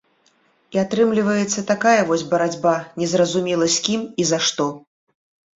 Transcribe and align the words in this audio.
І 0.77 0.79
атрымліваецца 0.83 1.65
такая 1.73 2.01
вось 2.11 2.23
барацьба 2.31 2.73
незразумела 3.03 3.65
з 3.75 3.87
кім 3.89 4.01
і 4.25 4.29
за 4.31 4.39
што. 4.49 4.67